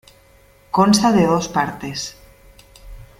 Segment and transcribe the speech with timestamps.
[0.77, 1.99] Consta de dos partes.